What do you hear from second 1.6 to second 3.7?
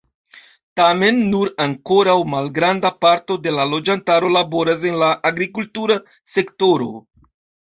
ankoraŭ malgranda parto de la